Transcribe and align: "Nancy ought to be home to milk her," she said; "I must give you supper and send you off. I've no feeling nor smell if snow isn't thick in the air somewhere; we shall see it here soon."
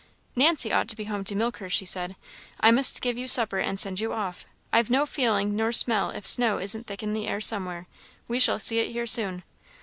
"Nancy 0.35 0.73
ought 0.73 0.87
to 0.87 0.95
be 0.95 1.03
home 1.03 1.23
to 1.25 1.35
milk 1.35 1.57
her," 1.57 1.69
she 1.69 1.85
said; 1.85 2.15
"I 2.59 2.71
must 2.71 3.03
give 3.03 3.19
you 3.19 3.27
supper 3.27 3.59
and 3.59 3.79
send 3.79 3.99
you 3.99 4.13
off. 4.13 4.47
I've 4.73 4.89
no 4.89 5.05
feeling 5.05 5.55
nor 5.55 5.71
smell 5.71 6.09
if 6.09 6.25
snow 6.25 6.57
isn't 6.57 6.87
thick 6.87 7.03
in 7.03 7.13
the 7.13 7.27
air 7.27 7.39
somewhere; 7.39 7.85
we 8.27 8.39
shall 8.39 8.57
see 8.57 8.79
it 8.79 8.93
here 8.93 9.05
soon." 9.05 9.43